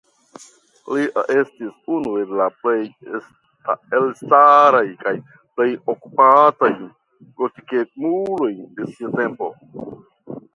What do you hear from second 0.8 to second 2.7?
Li estis unu el la